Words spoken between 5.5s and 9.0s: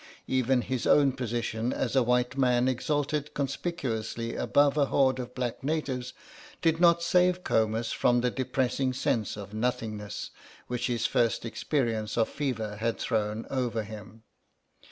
natives did not save Comus from the depressing